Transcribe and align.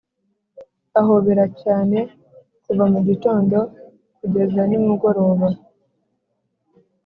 ahobera 0.99 1.45
cyane 1.61 1.97
kuva 2.63 2.83
mugitondo 2.93 3.57
kugeza 4.17 4.61
nimugoroba. 4.69 5.47